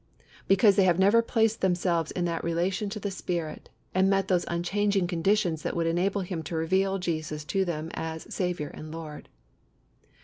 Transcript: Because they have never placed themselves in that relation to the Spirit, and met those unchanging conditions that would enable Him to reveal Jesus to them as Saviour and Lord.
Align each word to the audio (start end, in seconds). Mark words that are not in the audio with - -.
Because 0.47 0.77
they 0.77 0.83
have 0.85 0.97
never 0.97 1.21
placed 1.21 1.61
themselves 1.61 2.09
in 2.09 2.25
that 2.25 2.43
relation 2.43 2.89
to 2.89 2.99
the 2.99 3.11
Spirit, 3.11 3.69
and 3.93 4.09
met 4.09 4.29
those 4.29 4.45
unchanging 4.47 5.05
conditions 5.05 5.61
that 5.61 5.75
would 5.75 5.85
enable 5.85 6.21
Him 6.21 6.41
to 6.41 6.55
reveal 6.55 6.97
Jesus 6.97 7.45
to 7.45 7.63
them 7.63 7.91
as 7.93 8.23
Saviour 8.33 8.71
and 8.73 8.91
Lord. 8.91 9.29